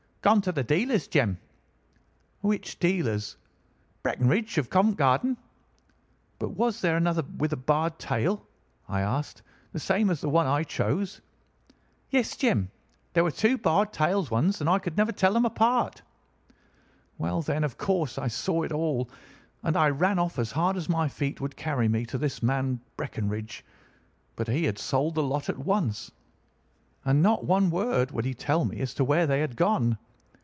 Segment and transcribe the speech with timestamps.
[0.23, 1.39] "'Gone to the dealer's, Jem.'
[2.41, 3.37] "'Which dealer's?'
[4.03, 5.35] "'Breckinridge, of Covent Garden.'
[6.37, 8.45] "'But was there another with a barred tail?'
[8.87, 9.41] I asked,
[9.73, 11.21] 'the same as the one I chose?'
[12.11, 12.69] "'Yes, Jem;
[13.13, 16.03] there were two barred tailed ones, and I could never tell them apart.'
[17.17, 19.09] "Well, then, of course I saw it all,
[19.63, 22.79] and I ran off as hard as my feet would carry me to this man
[22.95, 23.65] Breckinridge;
[24.35, 26.11] but he had sold the lot at once,
[27.03, 29.97] and not one word would he tell me as to where they had gone.